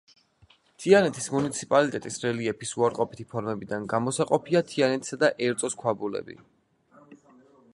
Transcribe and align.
თიანეთის 0.83 1.27
მუნიციპალიტეტის 1.33 2.17
რელიეფის 2.23 2.71
უარყოფითი 2.83 3.25
ფორმებიდან 3.33 3.85
გამოსაყოფია 3.93 4.63
თიანეთისა 4.73 5.21
და 5.25 5.31
ერწოს 5.49 5.77
ქვაბულები. 5.83 6.39